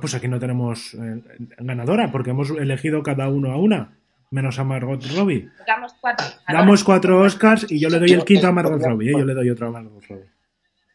[0.00, 1.22] Pues aquí no tenemos eh,
[1.58, 3.98] ganadora porque hemos elegido cada uno a una,
[4.30, 5.50] menos a Margot Robbie.
[5.66, 6.26] Damos cuatro.
[6.48, 9.10] Damos cuatro Oscars y yo le doy el quinto a Margot podría- Robbie.
[9.10, 10.24] eh, Yo le doy otro a Margot Robbie.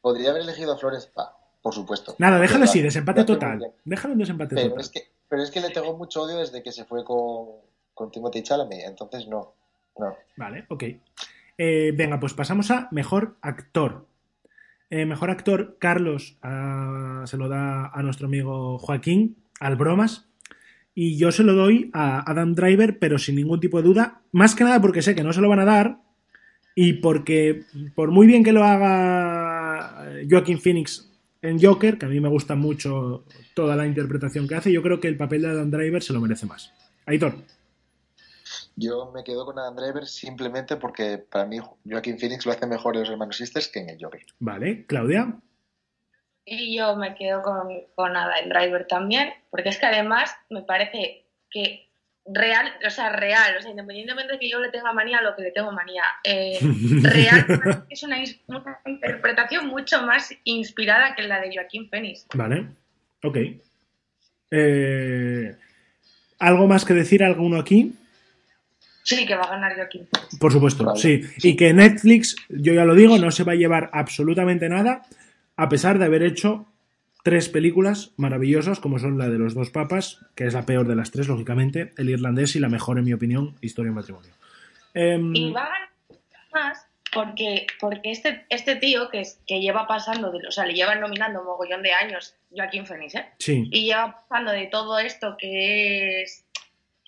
[0.02, 2.16] Podría haber elegido a Flores Pa, por supuesto.
[2.18, 3.62] Nada, déjalo así, desempate total.
[3.86, 4.82] Déjalo en desempate Pero total.
[4.82, 7.48] es, que, pero es que le tengo mucho odio desde que se fue con,
[7.94, 9.54] con Timothy Chalamet, entonces no.
[10.00, 10.16] No.
[10.38, 10.84] Vale, ok.
[11.58, 14.08] Eh, venga, pues pasamos a mejor actor.
[14.90, 20.30] Eh, mejor actor, Carlos ah, se lo da a nuestro amigo Joaquín, al bromas.
[20.96, 24.22] Y yo se lo doy a Adam Driver, pero sin ningún tipo de duda.
[24.32, 26.00] Más que nada porque sé que no se lo van a dar.
[26.76, 27.64] Y porque,
[27.96, 31.10] por muy bien que lo haga Joaquín Phoenix
[31.42, 35.00] en Joker, que a mí me gusta mucho toda la interpretación que hace, yo creo
[35.00, 36.74] que el papel de Adam Driver se lo merece más.
[37.06, 37.36] Aitor.
[38.80, 42.96] Yo me quedo con Adam Driver simplemente porque para mí Joaquín Phoenix lo hace mejor
[42.96, 44.22] en Los Hermanos Sisters que en el Joker.
[44.40, 45.36] Vale, Claudia.
[46.46, 51.26] Y yo me quedo con, con Adam Driver también, porque es que además me parece
[51.52, 51.90] que
[52.26, 55.36] real, o sea, real, o sea, independientemente de que yo le tenga manía a lo
[55.36, 56.58] que le tengo manía, eh,
[57.02, 58.18] real es una,
[58.86, 62.26] interpretación mucho más inspirada que la de Joaquín Phoenix.
[62.34, 62.66] Vale,
[63.24, 63.38] ok.
[64.52, 65.56] Eh,
[66.40, 67.94] ¿Algo más que decir alguno aquí?
[69.10, 70.08] Sí, que va a ganar Joaquín.
[70.40, 71.00] Por supuesto, Vale.
[71.00, 71.22] sí.
[71.44, 75.02] Y que Netflix, yo ya lo digo, no se va a llevar absolutamente nada,
[75.56, 76.66] a pesar de haber hecho
[77.24, 80.96] tres películas maravillosas, como son la de los dos papas, que es la peor de
[80.96, 84.32] las tres, lógicamente, El Irlandés y la mejor, en mi opinión, Historia y Matrimonio.
[84.94, 85.90] Em, Y va a ganar
[86.54, 90.74] más porque, porque este, este tío que, es- que lleva pasando, de, o sea, le
[90.74, 93.26] llevan nominando un mogollón de años Joaquín Phoenix, ¿eh?
[93.40, 96.46] sí, y lleva pasando de todo esto que es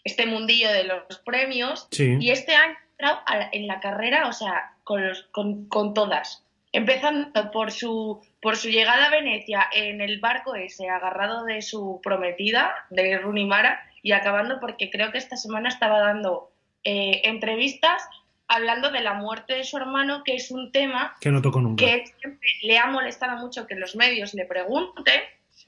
[0.04, 2.18] este mundillo de los premios sí.
[2.20, 2.76] y este año
[3.52, 6.44] en la carrera, o sea, con, los- con, con todas.
[6.74, 12.00] Empezando por su, por su llegada a Venecia en el barco ese, agarrado de su
[12.04, 16.52] prometida, de Rooney Mara, y acabando porque creo que esta semana estaba dando
[16.84, 18.02] eh, entrevistas
[18.48, 21.84] hablando de la muerte de su hermano, que es un tema Que no toco nunca.
[21.86, 25.22] que siempre le ha molestado mucho que los medios le pregunten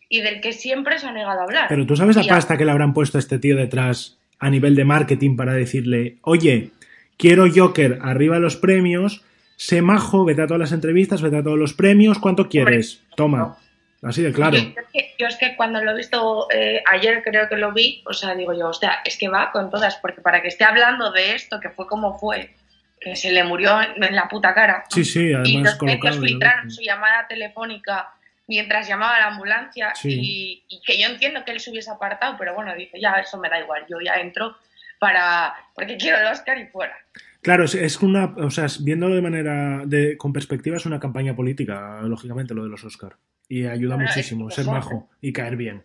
[0.09, 1.65] y del que siempre se ha negado a hablar.
[1.69, 4.75] Pero tú sabes la pasta que le habrán puesto a este tío detrás a nivel
[4.75, 6.71] de marketing para decirle, oye,
[7.17, 9.23] quiero Joker arriba de los premios,
[9.55, 13.01] sé majo, vete a todas las entrevistas, vete a todos los premios, ¿cuánto quieres?
[13.15, 13.57] Toma.
[14.01, 14.57] Así de claro.
[14.57, 17.71] Yo, es que, yo es que cuando lo he visto eh, ayer, creo que lo
[17.71, 20.65] vi, o sea, digo yo, hostia, es que va con todas, porque para que esté
[20.65, 22.53] hablando de esto, que fue como fue,
[22.99, 26.25] que se le murió en, la puta cara, Sí, sí, y además los medios colocado.
[26.25, 28.09] y filtraron su llamada telefónica
[28.47, 30.09] mientras llamaba a la ambulancia Sí.
[30.21, 33.37] y, y que yo entiendo que él se hubiese apartado, pero bueno, dice, ya, eso
[33.39, 34.55] me da igual, yo ya entro
[34.99, 36.95] para porque quiero el Oscar y fuera.
[37.41, 41.35] Claro, es, es una, o sea, viéndolo de manera, de, con perspectiva, es una campaña
[41.35, 43.17] política, lógicamente, lo de los Oscar.
[43.49, 45.83] Y ayuda Bueno, muchísimo, ser majo y caer bien.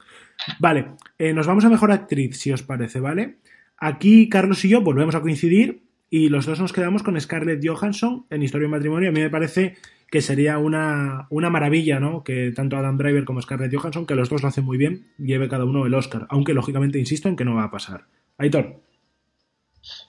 [0.60, 3.38] Vale, eh, nos vamos a mejor actriz, si os parece, ¿vale?
[3.76, 8.26] Aquí Carlos y yo volvemos a coincidir y los dos nos quedamos con Scarlett Johansson
[8.30, 9.08] en Historia y Matrimonio.
[9.08, 9.76] A mí me parece
[10.10, 12.24] que sería una, una maravilla, ¿no?
[12.24, 15.48] Que tanto Adam Driver como Scarlett Johansson, que los dos lo hacen muy bien, lleve
[15.48, 16.26] cada uno el Oscar.
[16.30, 18.06] Aunque lógicamente insisto en que no va a pasar.
[18.38, 18.80] Aitor.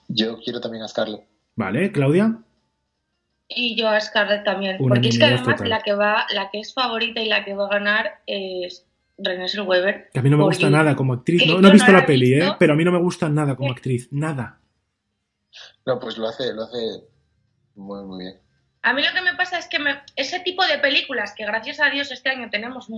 [0.08, 1.26] Yo quiero también a Scarlett.
[1.56, 2.38] Vale, Claudia.
[3.48, 4.78] Y yo a Scarlett también.
[4.78, 5.68] Porque es que además total.
[5.68, 8.86] la que va, la que es favorita y la que va a ganar es
[9.18, 10.10] Renée Zellweger.
[10.12, 11.46] Que a mí no me gusta nada como actriz.
[11.46, 12.52] No, he visto no la peli, visto.
[12.52, 12.56] ¿eh?
[12.58, 14.08] Pero a mí no me gusta nada como actriz.
[14.12, 14.60] Nada.
[15.84, 16.78] No, pues lo hace, lo hace
[17.74, 18.49] muy, muy bien.
[18.82, 21.80] A mí lo que me pasa es que me- ese tipo de películas que gracias
[21.80, 22.88] a Dios este año tenemos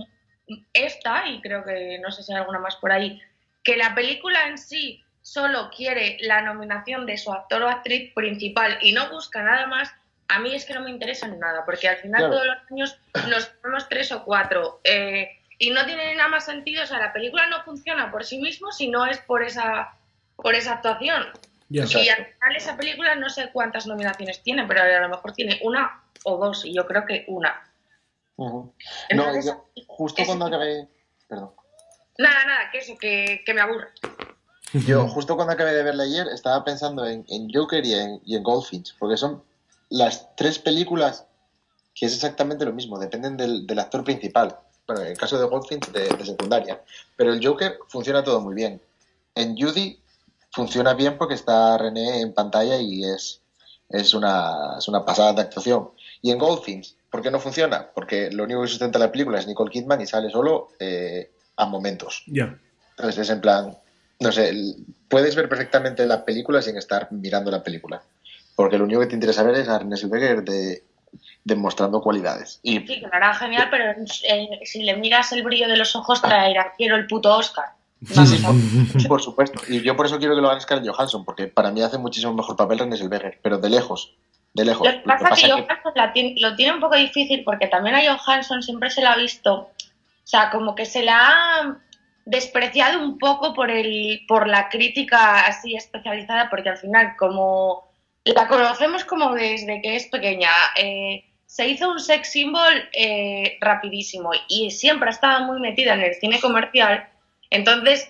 [0.73, 3.21] esta y creo que no sé si hay alguna más por ahí,
[3.63, 8.77] que la película en sí solo quiere la nominación de su actor o actriz principal
[8.81, 9.93] y no busca nada más,
[10.27, 12.33] a mí es que no me interesa nada, porque al final Claro.
[12.33, 16.83] todos los años nos ponemos tres o cuatro eh, y no tiene nada más sentido,
[16.83, 19.93] o sea, la película no funciona por sí mismo si no es por esa,
[20.35, 21.25] por esa actuación.
[21.73, 21.83] Ya.
[21.83, 22.05] Exacto.
[22.05, 25.59] Y al final esa película no sé cuántas nominaciones tiene, pero a lo mejor tiene
[25.63, 27.69] una o dos, y yo creo que una.
[28.35, 28.73] Ujú.
[29.09, 30.87] Entonces, no, yo, justo es- cuando acabé.
[31.27, 31.51] Perdón.
[32.19, 33.87] Nada, nada, que eso, que, que me aburre.
[34.87, 38.35] Yo, justo cuando acabé de verla ayer, estaba pensando en, en Joker y en, y
[38.35, 39.43] en Goldfinch, porque son
[39.89, 41.25] las tres películas
[41.95, 44.57] que es exactamente lo mismo, dependen del, del actor principal.
[44.87, 46.81] Bueno, en el caso de Goldfinch, de, de secundaria.
[47.15, 48.81] Pero el Joker funciona todo muy bien.
[49.35, 49.99] En Judy
[50.53, 53.41] funciona bien porque está René en pantalla y es,
[53.89, 55.89] es, una, es una pasada de actuación.
[56.21, 57.89] Y en Goldfinch, ¿por qué no funciona?
[57.93, 61.65] Porque lo único que sustenta la película es Nicole Kidman y sale solo eh, a
[61.65, 62.23] momentos.
[62.27, 62.57] Ya.
[62.91, 63.75] Entonces es en plan,
[64.19, 64.53] no sé,
[65.09, 68.03] puedes ver perfectamente la película sin estar mirando la película.
[68.55, 70.83] Porque lo único que te interesa ver es a René Zellweger de,
[71.43, 72.59] demostrando cualidades.
[72.61, 73.85] Y Sí, que lo hará genial, pero
[74.29, 77.73] eh, si le miras el brillo de los ojos, traerá, quiero el puto Oscar.
[78.15, 79.61] Vamos a- por supuesto.
[79.67, 82.33] Y yo por eso quiero que lo haga Scarlett Johansson, porque para mí hace muchísimo
[82.33, 84.13] mejor papel René Zellweger, pero de lejos.
[84.53, 84.85] De lejos.
[84.87, 87.95] Lo que pasa es que Johansson la tiene- lo tiene un poco difícil porque también
[87.95, 89.67] a Johansson siempre se la ha visto, o
[90.23, 91.77] sea, como que se la ha
[92.25, 97.83] despreciado un poco por el por la crítica así especializada, porque al final como
[98.25, 104.31] la conocemos como desde que es pequeña, eh, se hizo un sex symbol eh, rapidísimo
[104.47, 107.07] y siempre ha estado muy metida en el cine comercial,
[107.53, 108.09] entonces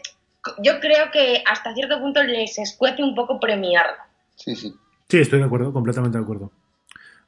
[0.64, 4.08] yo creo que hasta cierto punto les escuece un poco premiarla.
[4.36, 4.74] Sí, sí.
[5.10, 6.52] Sí, estoy de acuerdo, completamente de acuerdo.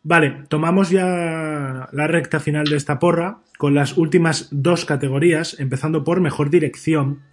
[0.02, 6.04] Vale, tomamos ya la recta final de esta porra con las últimas dos categorías, empezando
[6.04, 7.24] por mejor dirección,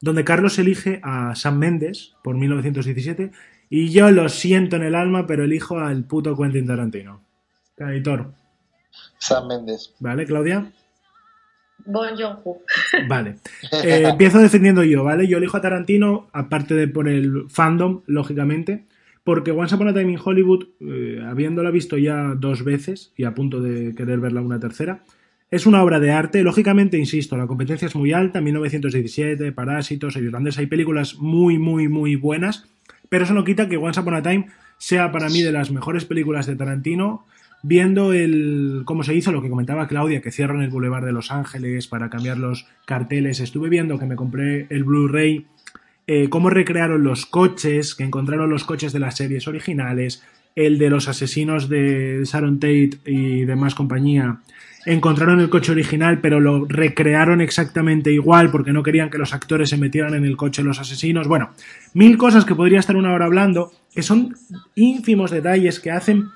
[0.00, 3.32] donde Carlos elige a Sam Mendes por 1917
[3.68, 7.22] y yo lo siento en el alma, pero elijo al puto Quentin Tarantino.
[7.76, 8.32] Editor,
[9.18, 9.94] Sam Mendes.
[9.98, 10.70] ¿vale, Claudia?
[11.86, 12.08] Bon.
[13.08, 13.36] Vale.
[13.82, 15.26] Eh, empiezo defendiendo yo, ¿vale?
[15.26, 18.84] Yo elijo a Tarantino, aparte de por el fandom, lógicamente,
[19.22, 23.34] porque Once Upon a Time in Hollywood, eh, habiéndola visto ya dos veces y a
[23.34, 25.02] punto de querer verla una tercera,
[25.50, 26.42] es una obra de arte.
[26.42, 28.40] Lógicamente, insisto, la competencia es muy alta.
[28.40, 32.66] 1917, Parásitos, El Irlandés, hay películas muy, muy, muy buenas,
[33.08, 34.46] pero eso no quita que Once Upon a Time
[34.78, 37.26] sea para mí de las mejores películas de Tarantino.
[37.66, 41.30] Viendo el cómo se hizo, lo que comentaba Claudia, que cierran el Boulevard de Los
[41.30, 43.40] Ángeles para cambiar los carteles.
[43.40, 45.46] Estuve viendo que me compré el Blu-ray
[46.06, 50.22] eh, cómo recrearon los coches, que encontraron los coches de las series originales,
[50.54, 54.40] el de los asesinos de Sharon Tate y demás compañía.
[54.84, 59.70] Encontraron el coche original, pero lo recrearon exactamente igual porque no querían que los actores
[59.70, 61.26] se metieran en el coche de los asesinos.
[61.28, 61.52] Bueno,
[61.94, 64.36] mil cosas que podría estar una hora hablando, que son
[64.74, 66.26] ínfimos detalles que hacen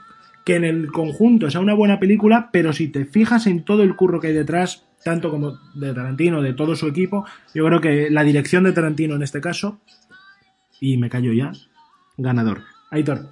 [0.48, 3.94] que en el conjunto sea una buena película, pero si te fijas en todo el
[3.96, 8.08] curro que hay detrás, tanto como de Tarantino, de todo su equipo, yo creo que
[8.08, 9.78] la dirección de Tarantino en este caso,
[10.80, 11.52] y me callo ya,
[12.16, 12.62] ganador.
[12.90, 13.28] Aitor.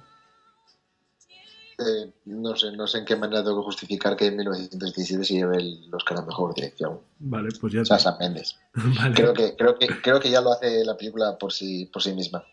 [1.79, 5.33] Eh, no sé, no sé en qué manera tengo que justificar que en 1917 se
[5.33, 6.99] lleve el Oscar a mejor dirección.
[7.17, 8.59] Vale, pues ya O sea, Sam Mendes.
[8.75, 9.15] Vale.
[9.15, 12.13] Creo que, creo que, creo que ya lo hace la película por sí, por sí
[12.13, 12.43] misma.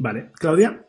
[0.00, 0.32] Vale.
[0.32, 0.84] Claudia.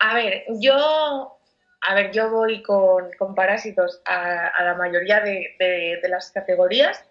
[0.00, 1.39] A ver, yo,
[1.82, 7.04] a ver, yo voy con, con Parásitos a, la mayoría de, de- las categorías,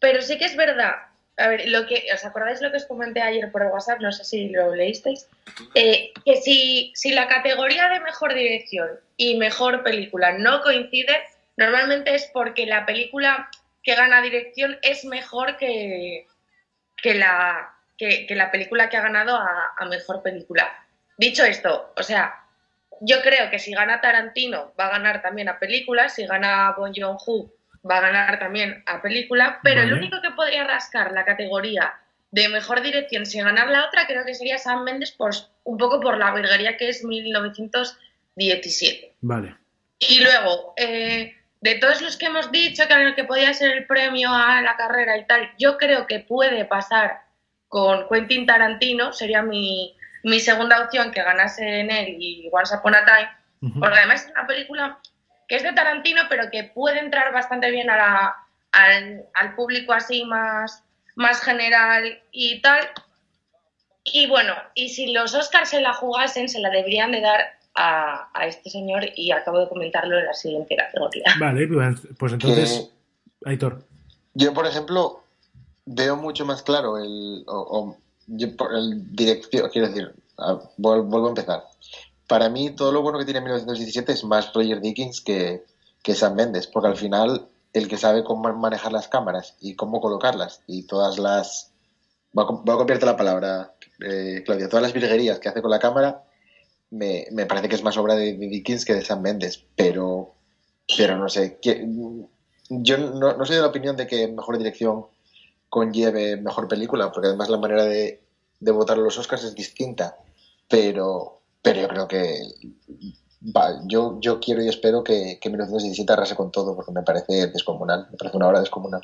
[0.00, 0.94] pero sí que es verdad.
[1.36, 4.00] A ver, lo que, ¿os acordáis lo que os comenté ayer por WhatsApp?
[4.00, 5.28] No sé si lo leísteis.
[5.74, 11.16] Eh, que si, si la categoría de mejor dirección y mejor película no coincide,
[11.56, 13.48] normalmente es porque la película
[13.82, 16.26] que gana dirección es mejor que,
[17.02, 20.70] que, la, que, la película que ha ganado a mejor película.
[21.16, 22.39] Dicho esto, o sea,
[23.00, 26.92] yo creo que si gana Tarantino va a ganar también a película, si gana Bon
[26.94, 27.50] Joon-ho
[27.88, 31.94] va a ganar también a película, pero el único que podría rascar la categoría
[32.30, 35.32] de mejor dirección sin ganar la otra creo que sería Sam Mendes por
[35.64, 39.14] un poco por la virguería que es 1917.
[39.22, 39.56] Vale.
[39.98, 43.86] Y luego, eh, de todos los que hemos dicho que el que podía ser el
[43.86, 47.22] premio a la carrera y tal, yo creo que puede pasar
[47.68, 52.94] con Quentin Tarantino, sería mi, mi segunda opción que ganase en él y Once Upon
[52.94, 54.98] a Time, porque además es una película
[55.48, 58.36] que es de Tarantino, pero que puede entrar bastante bien a la,
[58.72, 60.84] al, al, público así más,
[61.16, 62.88] más general y tal.
[64.04, 67.40] Y bueno, y si los Oscars se la jugasen, se la deberían de dar
[67.74, 71.24] a, a, este señor y acabo de comentarlo en la siguiente categoría.
[71.38, 71.68] Vale,
[72.16, 72.90] pues entonces,
[73.42, 73.84] que, Aitor.
[74.34, 75.24] Yo, por ejemplo,
[75.84, 77.96] veo mucho más claro el, o, o
[78.30, 80.14] yo, por el dirección, quiero decir,
[80.76, 81.64] vuelvo a empezar.
[82.26, 85.64] Para mí, todo lo bueno que tiene 1917 es más Roger Dickens que,
[86.02, 90.00] que Sam Mendes, porque al final, el que sabe cómo manejar las cámaras y cómo
[90.00, 91.72] colocarlas y todas las.
[92.32, 96.22] Voy a, copiarte la palabra, eh, Claudia, todas las virguerías que hace con la cámara,
[96.90, 100.34] me, me parece que es más obra de, Dickens que de Sam Mendes, pero,
[100.96, 101.58] pero no sé.
[102.68, 105.06] Yo no, no soy de la opinión de que mejor dirección
[105.70, 108.20] conlleve mejor película, porque además la manera de,
[108.58, 110.16] de votar los Oscars es distinta,
[110.68, 112.42] pero, pero yo creo que
[113.56, 117.46] va, yo, yo quiero y espero que, que 1917 arrase con todo, porque me parece
[117.46, 119.02] descomunal, me parece una obra descomunal.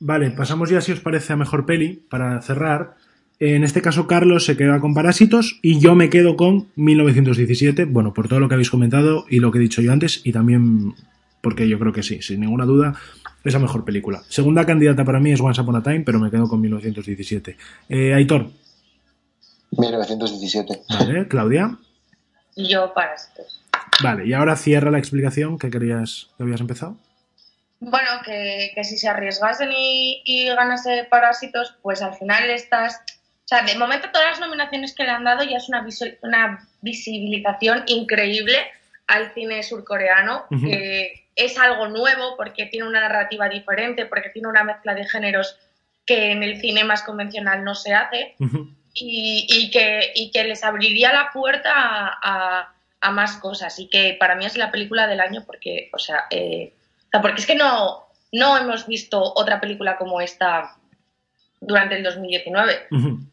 [0.00, 2.96] Vale, pasamos ya, si os parece, a mejor peli, para cerrar.
[3.38, 8.12] En este caso, Carlos se queda con Parásitos y yo me quedo con 1917, bueno,
[8.12, 10.94] por todo lo que habéis comentado y lo que he dicho yo antes, y también
[11.40, 12.94] porque yo creo que sí, sin ninguna duda,
[13.44, 14.22] es la mejor película.
[14.28, 17.56] Segunda candidata para mí es Once Upon a Time, pero me quedo con 1917.
[17.88, 18.50] Eh, Aitor.
[19.70, 20.82] 1917.
[20.88, 21.78] Vale, Claudia.
[22.56, 23.62] Yo Parásitos.
[24.02, 26.96] Vale, y ahora cierra la explicación que querías, que habías empezado.
[27.80, 33.00] Bueno, que, que si se arriesgasen y, y, ganase Parásitos, pues al final estás...
[33.44, 35.84] O sea, de momento todas las nominaciones que le han dado ya es una,
[36.22, 38.54] una visibilización increíble
[39.10, 40.70] al cine surcoreano, uh -huh.
[40.70, 45.58] que es algo nuevo porque tiene una narrativa diferente, porque tiene una mezcla de géneros
[46.06, 48.34] que en el cine más convencional no se hace.
[48.38, 48.76] Uh -huh.
[48.94, 53.78] Y, y, que, y, que, les abriría la puerta a, a, a, más cosas.
[53.78, 56.72] Y que para mí es la película del año porque, o sea, eh,
[57.22, 60.76] porque es que no, no hemos visto otra película como esta
[61.60, 62.86] durante el 2019.
[62.90, 63.30] Uh -huh.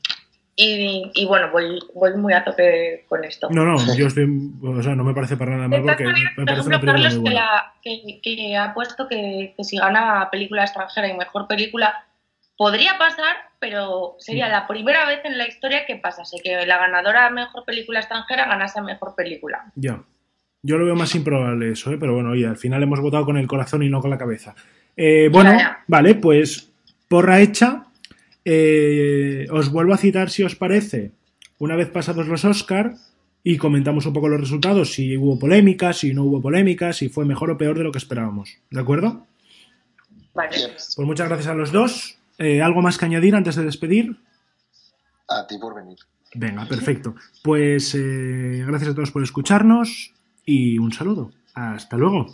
[0.59, 3.47] Y, y, bueno, voy, voy muy a tope con esto.
[3.51, 4.25] No, no, yo estoy,
[4.63, 7.17] o sea, no me parece para nada mal porque manera, me parece una película muy
[7.19, 7.41] buena.
[7.83, 11.93] Que, la, que, que, ha puesto que, que, si gana película extranjera y mejor película,
[12.57, 17.27] podría pasar, pero sería la primera vez en la historia que pasase, que la ganadora
[17.27, 19.71] a mejor película extranjera ganase mejor película.
[19.75, 20.01] Ya.
[20.63, 21.97] Yo lo veo más improbable eso, ¿eh?
[21.99, 24.55] pero bueno, oye, al final hemos votado con el corazón y no con la cabeza.
[24.95, 25.83] Eh, bueno, ya, ya.
[25.87, 26.71] vale, pues
[27.07, 27.83] porra hecha.
[28.49, 31.11] Eh, os vuelvo a citar si os parece,
[31.59, 32.95] una vez pasados los Oscar
[33.43, 37.25] y comentamos un poco los resultados, si hubo polémica, si no hubo polémica, si fue
[37.25, 38.57] mejor o peor de lo que esperábamos.
[38.71, 39.27] ¿De acuerdo?
[40.33, 40.55] Vale.
[40.95, 42.19] Pues muchas gracias a los dos.
[42.37, 44.15] Eh, ¿Algo más que añadir antes de despedir?
[45.27, 45.97] A ti por venir.
[46.33, 47.15] Venga, perfecto.
[47.43, 50.13] Pues eh, gracias a todos por escucharnos
[50.45, 51.31] y un saludo.
[51.53, 52.33] Hasta luego.